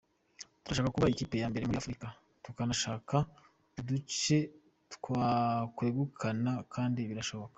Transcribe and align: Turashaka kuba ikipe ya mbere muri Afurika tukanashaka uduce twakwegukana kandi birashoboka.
Turashaka 0.63 0.93
kuba 0.95 1.11
ikipe 1.13 1.35
ya 1.41 1.49
mbere 1.51 1.65
muri 1.65 1.79
Afurika 1.81 2.07
tukanashaka 2.45 3.15
uduce 3.79 4.37
twakwegukana 4.93 6.51
kandi 6.75 6.99
birashoboka. 7.09 7.49